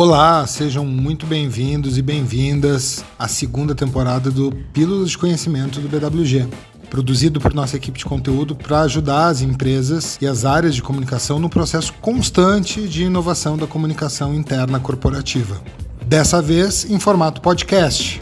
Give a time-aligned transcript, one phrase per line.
[0.00, 6.46] Olá, sejam muito bem-vindos e bem-vindas à segunda temporada do Pílulas de Conhecimento do BWG,
[6.88, 11.40] produzido por nossa equipe de conteúdo para ajudar as empresas e as áreas de comunicação
[11.40, 15.60] no processo constante de inovação da comunicação interna corporativa.
[16.06, 18.20] Dessa vez em formato podcast.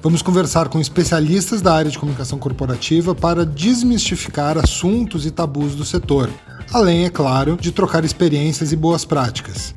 [0.00, 5.84] Vamos conversar com especialistas da área de comunicação corporativa para desmistificar assuntos e tabus do
[5.84, 6.30] setor,
[6.72, 9.74] além, é claro, de trocar experiências e boas práticas.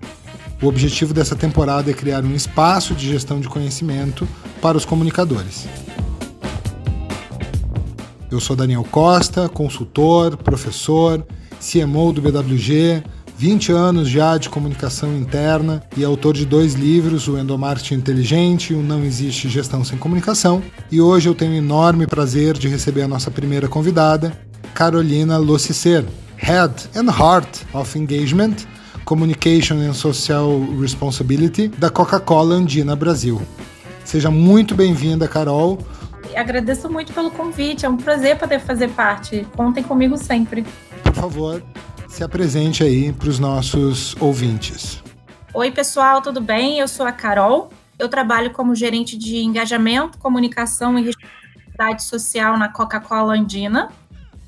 [0.64, 4.26] O objetivo dessa temporada é criar um espaço de gestão de conhecimento
[4.62, 5.68] para os comunicadores.
[8.32, 11.22] Eu sou Daniel Costa, consultor, professor,
[11.60, 13.04] CMO do BWG,
[13.38, 18.76] 20 anos já de comunicação interna e autor de dois livros, o Endomarketing Inteligente e
[18.78, 20.64] o Não Existe Gestão Sem Comunicação.
[20.90, 24.32] E hoje eu tenho o enorme prazer de receber a nossa primeira convidada,
[24.74, 26.06] Carolina Lossicer,
[26.38, 28.56] Head and Heart of Engagement
[29.06, 33.42] Communication and Social Responsibility da Coca-Cola Andina Brasil.
[34.04, 35.78] Seja muito bem-vinda, Carol.
[36.36, 39.48] Agradeço muito pelo convite, é um prazer poder fazer parte.
[39.56, 40.66] Contem comigo sempre.
[41.04, 41.64] Por favor,
[42.08, 45.04] se apresente aí para os nossos ouvintes.
[45.54, 46.80] Oi, pessoal, tudo bem?
[46.80, 47.70] Eu sou a Carol.
[48.00, 53.90] Eu trabalho como gerente de engajamento, comunicação e responsabilidade social na Coca-Cola Andina.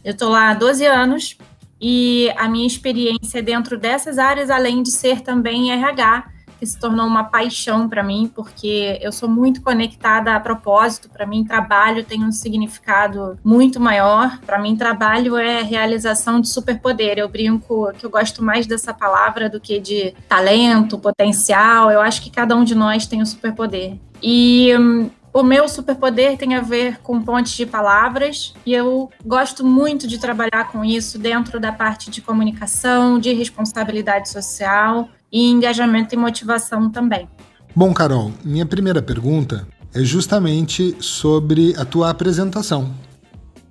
[0.03, 1.37] Eu estou lá há 12 anos
[1.79, 6.25] e a minha experiência dentro dessas áreas, além de ser também RH,
[6.59, 11.09] que se tornou uma paixão para mim, porque eu sou muito conectada a propósito.
[11.09, 14.39] Para mim, trabalho tem um significado muito maior.
[14.45, 17.17] Para mim, trabalho é realização de superpoder.
[17.17, 21.91] Eu brinco que eu gosto mais dessa palavra do que de talento, potencial.
[21.91, 23.97] Eu acho que cada um de nós tem um superpoder.
[24.23, 29.65] E hum, o meu superpoder tem a ver com pontes de palavras e eu gosto
[29.65, 36.15] muito de trabalhar com isso dentro da parte de comunicação, de responsabilidade social e engajamento
[36.15, 37.27] e motivação também.
[37.75, 42.93] Bom, Carol, minha primeira pergunta é justamente sobre a tua apresentação.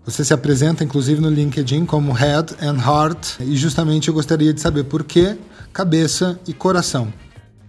[0.05, 4.60] Você se apresenta, inclusive, no LinkedIn como Head and Heart, e justamente eu gostaria de
[4.60, 5.34] saber por que
[5.72, 7.10] cabeça e coração.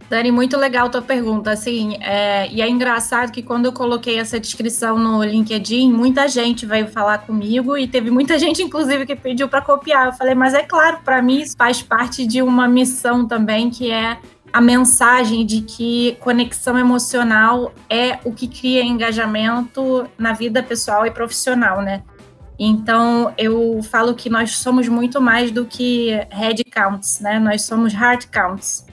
[0.07, 4.39] Dani, muito legal tua pergunta, assim, é, e é engraçado que quando eu coloquei essa
[4.39, 9.49] descrição no LinkedIn, muita gente veio falar comigo e teve muita gente, inclusive, que pediu
[9.49, 10.07] para copiar.
[10.07, 13.89] Eu falei, mas é claro, para mim isso faz parte de uma missão também, que
[13.89, 14.19] é
[14.53, 21.11] a mensagem de que conexão emocional é o que cria engajamento na vida pessoal e
[21.11, 22.03] profissional, né?
[22.57, 27.37] Então, eu falo que nós somos muito mais do que head counts, né?
[27.37, 28.85] Nós somos heart counts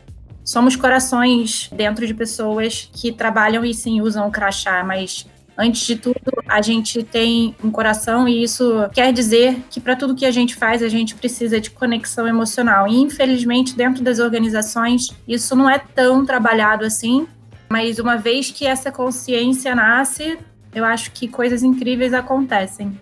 [0.45, 5.27] somos corações dentro de pessoas que trabalham e sim usam o crachá, mas
[5.57, 10.15] antes de tudo, a gente tem um coração e isso quer dizer que para tudo
[10.15, 12.89] que a gente faz, a gente precisa de conexão emocional.
[12.89, 17.27] E infelizmente, dentro das organizações, isso não é tão trabalhado assim,
[17.69, 20.39] mas uma vez que essa consciência nasce,
[20.75, 22.99] eu acho que coisas incríveis acontecem.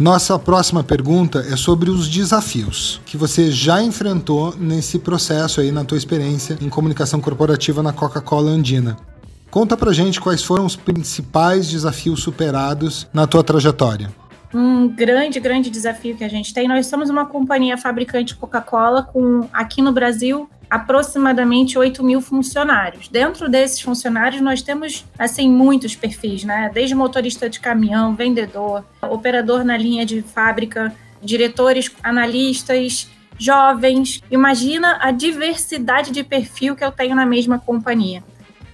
[0.00, 5.84] Nossa próxima pergunta é sobre os desafios que você já enfrentou nesse processo aí na
[5.84, 8.96] tua experiência em comunicação corporativa na Coca-Cola Andina.
[9.50, 14.10] Conta pra gente quais foram os principais desafios superados na tua trajetória.
[14.52, 16.66] Um grande, grande desafio que a gente tem.
[16.66, 23.08] Nós somos uma companhia fabricante Coca-Cola com aqui no Brasil aproximadamente 8 mil funcionários.
[23.08, 26.70] Dentro desses funcionários, nós temos, assim, muitos perfis, né?
[26.72, 34.22] Desde motorista de caminhão, vendedor, operador na linha de fábrica, diretores, analistas, jovens.
[34.30, 38.22] Imagina a diversidade de perfil que eu tenho na mesma companhia.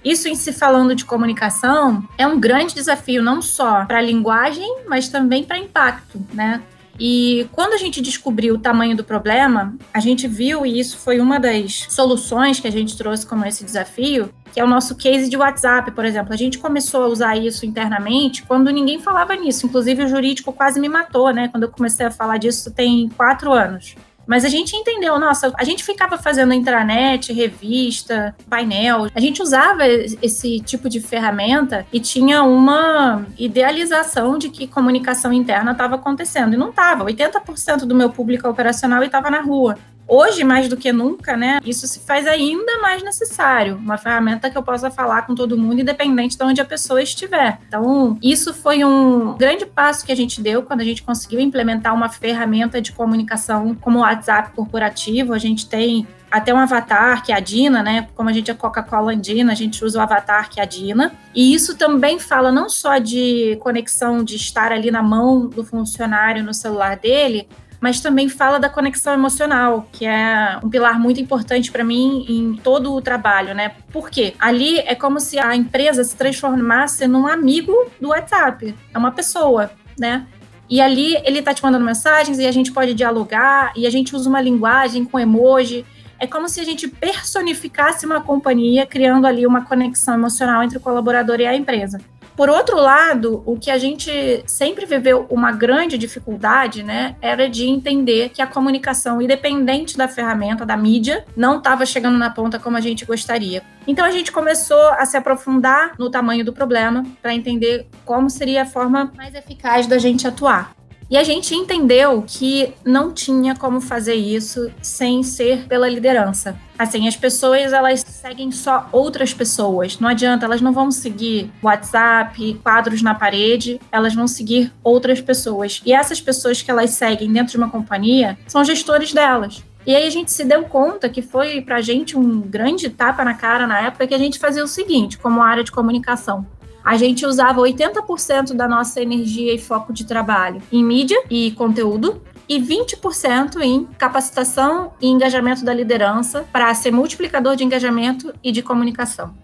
[0.03, 4.81] Isso em se falando de comunicação é um grande desafio não só para a linguagem,
[4.87, 6.61] mas também para impacto, né?
[6.99, 11.19] E quando a gente descobriu o tamanho do problema, a gente viu, e isso foi
[11.19, 15.29] uma das soluções que a gente trouxe como esse desafio, que é o nosso case
[15.29, 16.33] de WhatsApp, por exemplo.
[16.33, 19.67] A gente começou a usar isso internamente quando ninguém falava nisso.
[19.67, 21.47] Inclusive, o jurídico quase me matou, né?
[21.49, 23.95] Quando eu comecei a falar disso tem quatro anos.
[24.27, 29.87] Mas a gente entendeu, nossa, a gente ficava fazendo intranet, revista, painel, a gente usava
[29.87, 36.53] esse tipo de ferramenta e tinha uma idealização de que comunicação interna estava acontecendo.
[36.53, 37.05] E não estava.
[37.05, 39.77] 80% do meu público operacional estava na rua.
[40.07, 43.75] Hoje, mais do que nunca, né, isso se faz ainda mais necessário.
[43.75, 47.59] Uma ferramenta que eu possa falar com todo mundo, independente de onde a pessoa estiver.
[47.67, 51.93] Então, isso foi um grande passo que a gente deu quando a gente conseguiu implementar
[51.93, 55.33] uma ferramenta de comunicação como o WhatsApp corporativo.
[55.33, 58.07] A gente tem até um avatar, que é a Dina, né?
[58.15, 61.13] Como a gente é Coca-Cola Andina, a gente usa o avatar, que é a Dina.
[61.33, 66.43] E isso também fala não só de conexão, de estar ali na mão do funcionário
[66.43, 67.47] no celular dele,
[67.79, 72.55] mas também fala da conexão emocional, que é um pilar muito importante para mim em
[72.55, 73.73] todo o trabalho, né?
[73.91, 79.11] Porque ali é como se a empresa se transformasse num amigo do WhatsApp, é uma
[79.11, 80.25] pessoa, né?
[80.69, 84.15] E ali ele tá te mandando mensagens e a gente pode dialogar e a gente
[84.15, 85.85] usa uma linguagem com emoji.
[86.19, 90.81] É como se a gente personificasse uma companhia, criando ali uma conexão emocional entre o
[90.81, 92.01] colaborador e a empresa.
[92.37, 97.65] Por outro lado, o que a gente sempre viveu uma grande dificuldade, né, era de
[97.65, 102.77] entender que a comunicação, independente da ferramenta, da mídia, não estava chegando na ponta como
[102.77, 103.63] a gente gostaria.
[103.87, 108.61] Então a gente começou a se aprofundar no tamanho do problema para entender como seria
[108.61, 110.76] a forma mais eficaz da gente atuar.
[111.09, 116.59] E a gente entendeu que não tinha como fazer isso sem ser pela liderança.
[116.77, 119.99] Assim, as pessoas elas seguem só outras pessoas.
[119.99, 125.81] Não adianta, elas não vão seguir WhatsApp, quadros na parede, elas vão seguir outras pessoas.
[125.85, 129.63] E essas pessoas que elas seguem dentro de uma companhia são gestores delas.
[129.85, 133.33] E aí a gente se deu conta que foi pra gente um grande tapa na
[133.33, 136.45] cara na época que a gente fazia o seguinte, como área de comunicação
[136.87, 142.21] a gente usava 80% da nossa energia e foco de trabalho em mídia e conteúdo
[142.47, 148.63] e 20% em capacitação e engajamento da liderança para ser multiplicador de engajamento e de
[148.63, 149.35] comunicação.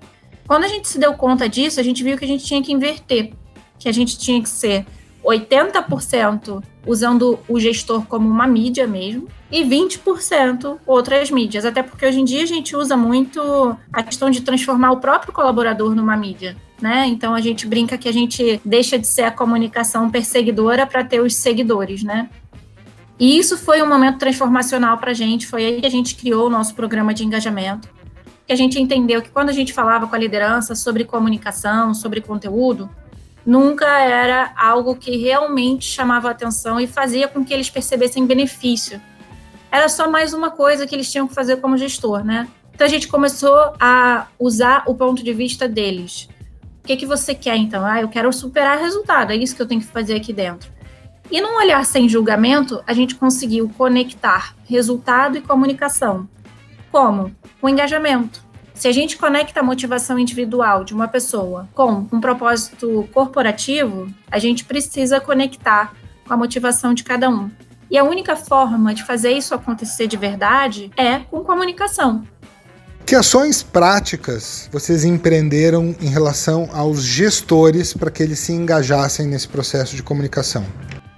[0.48, 2.72] Quando a gente se deu conta disso, a gente viu que a gente tinha que
[2.72, 3.34] inverter,
[3.78, 4.86] que a gente tinha que ser
[5.22, 12.22] 80% usando o gestor como uma mídia mesmo e 20% outras mídias, até porque hoje
[12.22, 16.56] em dia a gente usa muito a questão de transformar o próprio colaborador numa mídia
[16.84, 17.08] né?
[17.08, 21.22] Então a gente brinca que a gente deixa de ser a comunicação perseguidora para ter
[21.22, 22.30] os seguidores, né?
[23.18, 25.48] E isso foi um momento transformacional para a gente.
[25.48, 27.88] Foi aí que a gente criou o nosso programa de engajamento.
[28.46, 32.20] Que a gente entendeu que quando a gente falava com a liderança sobre comunicação, sobre
[32.20, 32.90] conteúdo,
[33.46, 39.02] nunca era algo que realmente chamava atenção e fazia com que eles percebessem benefício.
[39.72, 42.50] Era só mais uma coisa que eles tinham que fazer como gestor, né?
[42.76, 46.28] Então a gente começou a usar o ponto de vista deles.
[46.84, 47.86] O que, que você quer então?
[47.86, 50.70] Ah, eu quero superar resultado, é isso que eu tenho que fazer aqui dentro.
[51.32, 56.28] E num olhar sem julgamento, a gente conseguiu conectar resultado e comunicação.
[56.92, 57.34] Como?
[57.62, 58.44] Com engajamento.
[58.74, 64.38] Se a gente conecta a motivação individual de uma pessoa com um propósito corporativo, a
[64.38, 65.94] gente precisa conectar
[66.28, 67.50] com a motivação de cada um.
[67.90, 72.28] E a única forma de fazer isso acontecer de verdade é com comunicação.
[73.06, 79.48] Que ações práticas vocês empreenderam em relação aos gestores para que eles se engajassem nesse
[79.48, 80.66] processo de comunicação?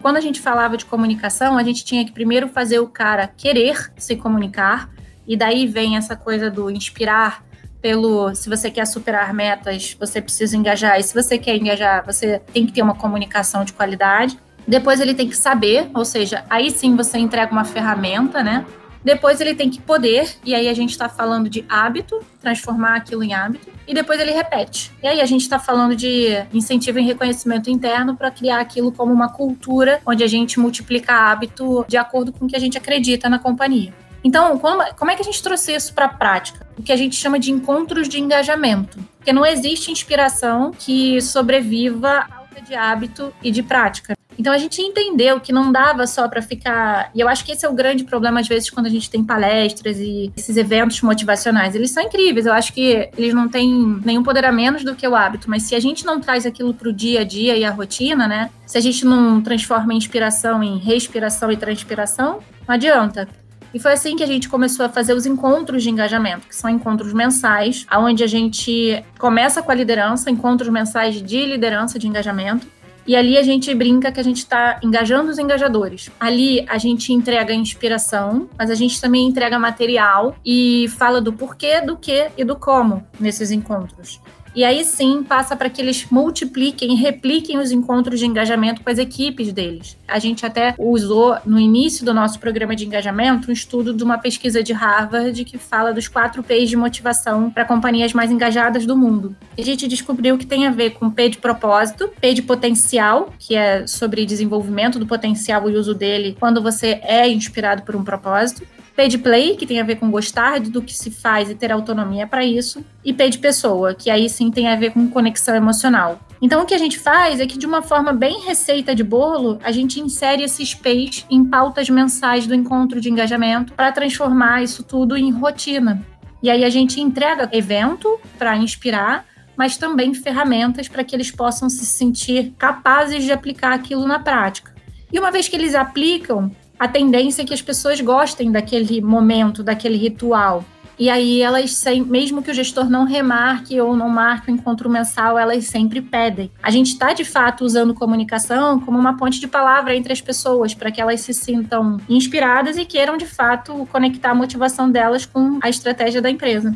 [0.02, 3.92] Quando a gente falava de comunicação, a gente tinha que primeiro fazer o cara querer
[3.98, 4.90] se comunicar,
[5.28, 7.44] e daí vem essa coisa do inspirar
[7.82, 12.42] pelo se você quer superar metas, você precisa engajar, e se você quer engajar, você
[12.52, 14.40] tem que ter uma comunicação de qualidade.
[14.68, 18.66] Depois ele tem que saber, ou seja, aí sim você entrega uma ferramenta, né?
[19.06, 23.24] Depois ele tem que poder, e aí a gente está falando de hábito, transformar aquilo
[23.24, 24.92] em hábito, e depois ele repete.
[25.04, 29.13] E aí a gente está falando de incentivo em reconhecimento interno para criar aquilo como
[29.13, 33.30] uma cultura onde a gente multiplica hábito de acordo com o que a gente acredita
[33.30, 33.94] na companhia.
[34.24, 36.66] Então, como, é que a gente trouxe isso para a prática?
[36.75, 38.98] O que a gente chama de encontros de engajamento.
[39.18, 42.25] Porque não existe inspiração que sobreviva
[42.62, 44.16] de hábito e de prática.
[44.38, 47.10] Então a gente entendeu que não dava só para ficar.
[47.15, 49.24] E eu acho que esse é o grande problema, às vezes, quando a gente tem
[49.24, 51.74] palestras e esses eventos motivacionais.
[51.74, 55.08] Eles são incríveis, eu acho que eles não têm nenhum poder a menos do que
[55.08, 57.63] o hábito, mas se a gente não traz aquilo para o dia a dia e
[57.63, 58.50] a rotina, né?
[58.65, 63.27] Se a gente não transforma inspiração em respiração e transpiração, não adianta.
[63.75, 66.70] E foi assim que a gente começou a fazer os encontros de engajamento, que são
[66.70, 72.65] encontros mensais, onde a gente começa com a liderança, encontros mensais de liderança de engajamento,
[73.05, 76.10] e ali a gente brinca que a gente está engajando os engajadores.
[76.17, 81.82] Ali a gente entrega inspiração, mas a gente também entrega material e fala do porquê,
[81.82, 84.22] do que e do como nesses encontros.
[84.56, 88.98] E aí sim passa para que eles multipliquem repliquem os encontros de engajamento com as
[88.98, 89.98] equipes deles.
[90.08, 94.18] A gente até usou no início do nosso programa de engajamento um estudo de uma
[94.18, 98.96] pesquisa de Harvard que fala dos quatro P's de motivação para companhias mais engajadas do
[98.96, 99.36] mundo.
[99.58, 103.34] E a gente descobriu que tem a ver com P de propósito, P de potencial,
[103.38, 108.04] que é sobre desenvolvimento do potencial e uso dele quando você é inspirado por um
[108.04, 111.72] propósito, Paid play, que tem a ver com gostar do que se faz e ter
[111.72, 116.20] autonomia para isso, e paid pessoa, que aí sim tem a ver com conexão emocional.
[116.42, 119.60] Então o que a gente faz é que de uma forma bem receita de bolo,
[119.64, 124.82] a gente insere esses P's em pautas mensais do encontro de engajamento para transformar isso
[124.82, 126.02] tudo em rotina.
[126.42, 129.25] E aí a gente entrega evento para inspirar,
[129.58, 134.74] mas também ferramentas para que eles possam se sentir capazes de aplicar aquilo na prática.
[135.12, 139.63] E uma vez que eles aplicam, a tendência é que as pessoas gostem daquele momento,
[139.63, 140.63] daquele ritual.
[140.98, 145.38] E aí elas, mesmo que o gestor não remarque ou não marque o encontro mensal,
[145.38, 146.50] elas sempre pedem.
[146.63, 150.74] A gente está de fato usando comunicação como uma ponte de palavra entre as pessoas
[150.74, 155.60] para que elas se sintam inspiradas e queiram de fato conectar a motivação delas com
[155.62, 156.74] a estratégia da empresa.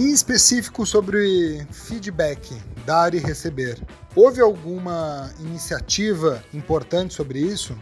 [0.00, 3.78] Em específico sobre feedback, dar e receber.
[4.16, 7.76] Houve alguma iniciativa importante sobre isso?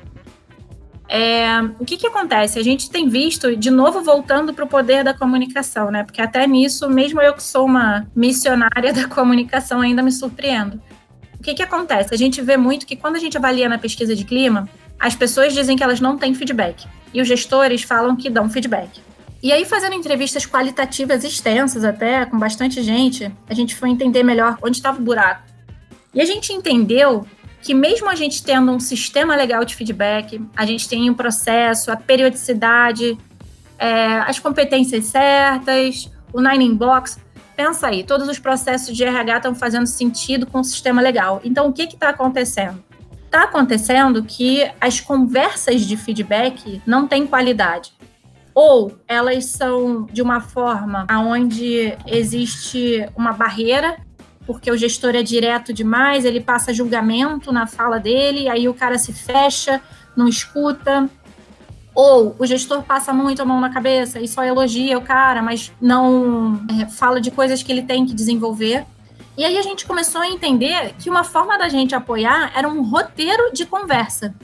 [1.13, 2.57] É, o que, que acontece?
[2.57, 6.05] A gente tem visto, de novo, voltando para o poder da comunicação, né?
[6.05, 10.81] Porque até nisso, mesmo eu que sou uma missionária da comunicação, ainda me surpreendo.
[11.35, 12.15] O que, que acontece?
[12.15, 14.69] A gente vê muito que quando a gente avalia na pesquisa de clima,
[15.01, 16.87] as pessoas dizem que elas não têm feedback.
[17.13, 19.01] E os gestores falam que dão feedback.
[19.43, 24.57] E aí, fazendo entrevistas qualitativas extensas, até com bastante gente, a gente foi entender melhor
[24.63, 25.43] onde estava o buraco.
[26.15, 27.27] E a gente entendeu
[27.63, 31.91] que mesmo a gente tendo um sistema legal de feedback, a gente tem um processo,
[31.91, 33.19] a periodicidade,
[33.79, 37.19] é, as competências certas, o Nine in Box,
[37.57, 41.41] pensa aí, todos os processos de RH estão fazendo sentido com o sistema legal.
[41.45, 42.83] Então, o que está acontecendo?
[43.27, 47.93] Está acontecendo que as conversas de feedback não têm qualidade.
[48.55, 53.99] Ou elas são de uma forma onde existe uma barreira
[54.53, 58.99] porque o gestor é direto demais, ele passa julgamento na fala dele, aí o cara
[58.99, 59.81] se fecha,
[60.17, 61.09] não escuta.
[61.95, 65.71] Ou o gestor passa muito a mão na cabeça e só elogia o cara, mas
[65.81, 68.85] não é, fala de coisas que ele tem que desenvolver.
[69.39, 72.83] E aí a gente começou a entender que uma forma da gente apoiar era um
[72.83, 74.35] roteiro de conversa.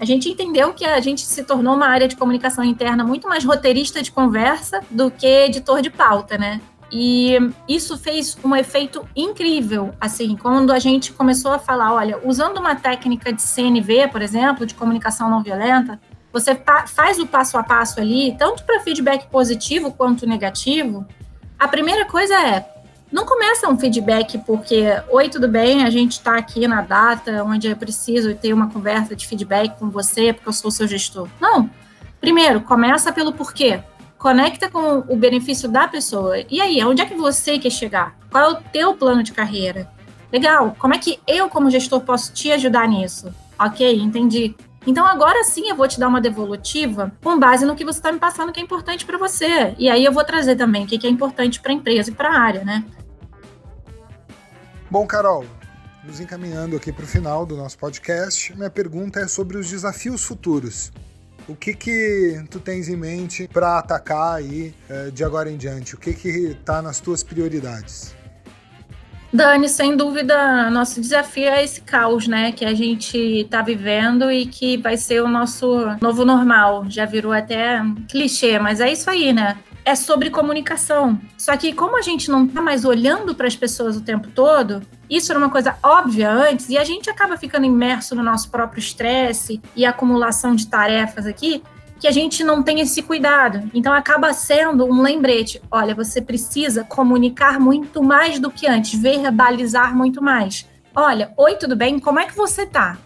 [0.00, 3.44] A gente entendeu que a gente se tornou uma área de comunicação interna muito mais
[3.44, 6.60] roteirista de conversa do que editor de pauta, né?
[6.90, 7.36] E
[7.68, 12.76] isso fez um efeito incrível, assim, quando a gente começou a falar, olha, usando uma
[12.76, 15.98] técnica de CNV, por exemplo, de comunicação não violenta,
[16.32, 21.06] você faz o passo a passo ali, tanto para feedback positivo quanto negativo.
[21.58, 22.68] A primeira coisa é,
[23.10, 27.68] não começa um feedback porque, oi, tudo bem, a gente está aqui na data onde
[27.68, 31.28] eu preciso ter uma conversa de feedback com você, porque eu sou seu gestor.
[31.40, 31.70] Não.
[32.20, 33.80] Primeiro, começa pelo porquê
[34.24, 36.38] conecta com o benefício da pessoa.
[36.50, 38.16] E aí, onde é que você quer chegar?
[38.30, 39.86] Qual é o teu plano de carreira?
[40.32, 43.30] Legal, como é que eu, como gestor, posso te ajudar nisso?
[43.58, 44.56] Ok, entendi.
[44.86, 48.10] Então agora sim eu vou te dar uma devolutiva com base no que você está
[48.10, 49.74] me passando que é importante para você.
[49.78, 52.30] E aí eu vou trazer também o que é importante para a empresa e para
[52.30, 52.82] a área, né?
[54.90, 55.44] Bom, Carol,
[56.02, 60.24] nos encaminhando aqui para o final do nosso podcast, minha pergunta é sobre os desafios
[60.24, 60.90] futuros.
[61.46, 65.94] O que que tu tens em mente para atacar aí eh, de agora em diante?
[65.94, 68.14] O que que está nas tuas prioridades?
[69.30, 74.46] Dani, sem dúvida, nosso desafio é esse caos, né, que a gente está vivendo e
[74.46, 76.84] que vai ser o nosso novo normal.
[76.88, 79.58] Já virou até clichê, mas é isso aí, né?
[79.84, 81.20] É sobre comunicação.
[81.36, 84.80] Só que como a gente não está mais olhando para as pessoas o tempo todo,
[85.16, 88.78] isso era uma coisa óbvia antes e a gente acaba ficando imerso no nosso próprio
[88.78, 91.62] estresse e acumulação de tarefas aqui
[91.98, 93.70] que a gente não tem esse cuidado.
[93.72, 95.62] Então acaba sendo um lembrete.
[95.70, 100.68] Olha, você precisa comunicar muito mais do que antes, verbalizar muito mais.
[100.94, 101.98] Olha, oi, tudo bem?
[101.98, 102.98] Como é que você tá?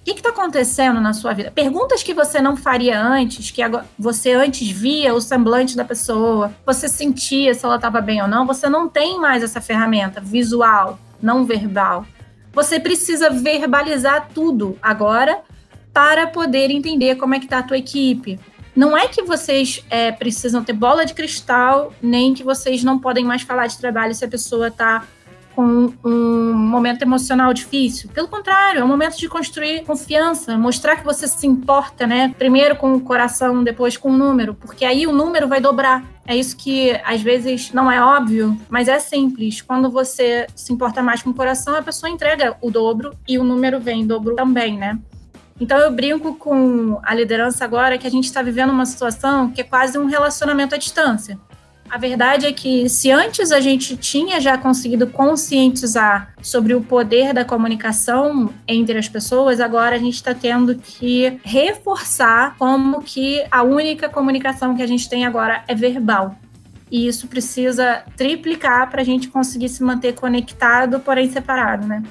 [0.00, 1.50] O que está acontecendo na sua vida?
[1.50, 3.62] Perguntas que você não faria antes, que
[3.98, 8.46] você antes via o semblante da pessoa, você sentia se ela estava bem ou não,
[8.46, 12.06] você não tem mais essa ferramenta visual não verbal.
[12.52, 15.40] Você precisa verbalizar tudo agora
[15.92, 18.38] para poder entender como é que está a tua equipe.
[18.74, 23.24] Não é que vocês é, precisam ter bola de cristal, nem que vocês não podem
[23.24, 25.06] mais falar de trabalho se a pessoa está
[25.60, 28.08] com um momento emocional difícil.
[28.14, 32.34] Pelo contrário, é um momento de construir confiança, mostrar que você se importa, né?
[32.38, 36.04] Primeiro com o coração, depois com o número, porque aí o número vai dobrar.
[36.26, 39.60] É isso que às vezes não é óbvio, mas é simples.
[39.60, 43.44] Quando você se importa mais com o coração, a pessoa entrega o dobro e o
[43.44, 44.98] número vem dobro também, né?
[45.60, 49.60] Então eu brinco com a liderança agora que a gente está vivendo uma situação que
[49.60, 51.38] é quase um relacionamento à distância.
[51.90, 57.34] A verdade é que se antes a gente tinha já conseguido conscientizar sobre o poder
[57.34, 63.64] da comunicação entre as pessoas, agora a gente está tendo que reforçar como que a
[63.64, 66.36] única comunicação que a gente tem agora é verbal.
[66.88, 72.04] E isso precisa triplicar para a gente conseguir se manter conectado, porém separado, né?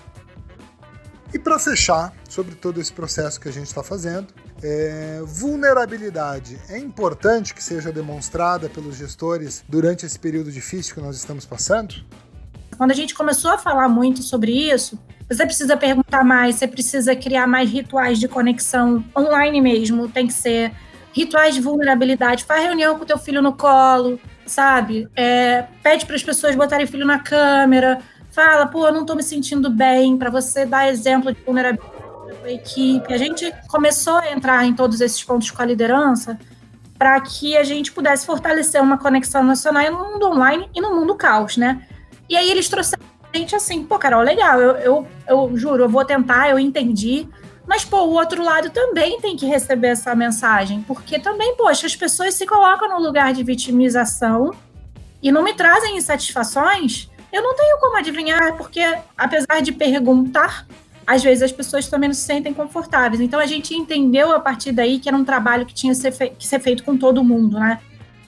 [1.33, 4.27] E para fechar sobre todo esse processo que a gente está fazendo,
[4.61, 11.15] é, vulnerabilidade é importante que seja demonstrada pelos gestores durante esse período difícil que nós
[11.15, 11.95] estamos passando?
[12.77, 14.97] Quando a gente começou a falar muito sobre isso,
[15.29, 20.33] Você precisa perguntar mais, você precisa criar mais rituais de conexão online mesmo, tem que
[20.33, 20.71] ser
[21.13, 22.45] rituais de vulnerabilidade.
[22.45, 25.07] Faz reunião com teu filho no colo, sabe?
[25.15, 27.99] É, pede para as pessoas botarem filho na câmera,
[28.31, 31.99] fala, pô, eu não estou me sentindo bem, para você dar exemplo de vulnerabilidade
[32.43, 33.13] a equipe.
[33.13, 36.39] A gente começou a entrar em todos esses pontos com a liderança
[36.98, 41.15] para que a gente pudesse fortalecer uma conexão nacional no mundo online e no mundo
[41.15, 41.86] caos, né?
[42.27, 45.89] E aí eles trouxeram a gente assim, pô, Carol, legal, eu, eu, eu juro, eu
[45.89, 47.27] vou tentar, eu entendi,
[47.69, 51.96] mas, pô, o outro lado também tem que receber essa mensagem, porque também, poxa, as
[51.96, 54.55] pessoas se colocam no lugar de vitimização
[55.22, 58.81] e não me trazem insatisfações, eu não tenho como adivinhar, porque
[59.15, 60.65] apesar de perguntar,
[61.09, 63.19] às vezes as pessoas também não se sentem confortáveis.
[63.19, 66.59] Então a gente entendeu a partir daí que era um trabalho que tinha que ser
[66.59, 67.79] feito com todo mundo, né?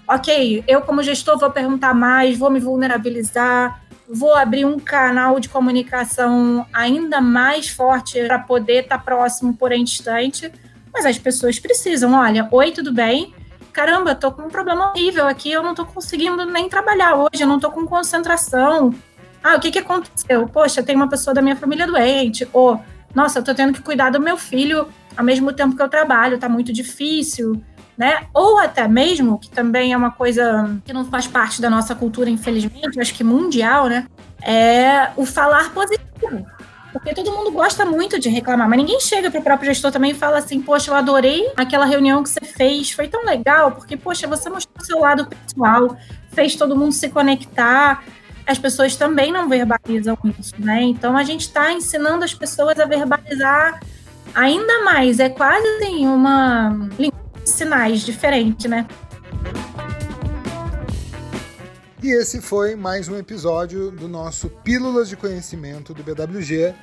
[0.08, 5.48] Ok, eu como gestor vou perguntar mais, vou me vulnerabilizar, vou abrir um canal de
[5.48, 10.52] comunicação ainda mais forte para poder estar tá próximo, porém distante.
[10.92, 13.32] Mas as pessoas precisam, olha, oi, tudo bem?
[13.72, 17.48] Caramba, tô com um problema horrível aqui, eu não tô conseguindo nem trabalhar hoje, eu
[17.48, 18.92] não tô com concentração,
[19.44, 20.48] ah, o que, que aconteceu?
[20.48, 22.48] Poxa, tem uma pessoa da minha família doente.
[22.54, 22.80] Ou,
[23.14, 26.38] nossa, eu tô tendo que cuidar do meu filho ao mesmo tempo que eu trabalho,
[26.38, 27.62] tá muito difícil.
[27.98, 28.26] Né?
[28.34, 32.30] Ou até mesmo, que também é uma coisa que não faz parte da nossa cultura,
[32.30, 34.08] infelizmente, acho que mundial, né?
[34.42, 36.46] É o falar positivo.
[36.92, 40.12] Porque todo mundo gosta muito de reclamar, mas ninguém chega para o próprio gestor também
[40.12, 43.96] e fala assim: Poxa, eu adorei aquela reunião que você fez, foi tão legal, porque,
[43.96, 45.96] poxa, você mostrou seu lado pessoal,
[46.32, 48.04] fez todo mundo se conectar
[48.52, 50.84] as pessoas também não verbalizam isso, né?
[50.84, 53.80] Então a gente está ensinando as pessoas a verbalizar
[54.36, 55.20] ainda mais.
[55.20, 58.86] É quase assim, uma língua de sinais diferente, né?
[62.04, 66.74] E esse foi mais um episódio do nosso Pílulas de Conhecimento do BWG.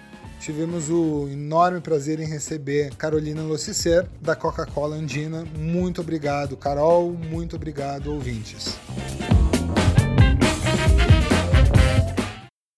[0.40, 5.44] Tivemos o enorme prazer em receber Carolina Lossicer, da Coca-Cola Andina.
[5.58, 7.12] Muito obrigado, Carol.
[7.12, 8.78] Muito obrigado, ouvintes.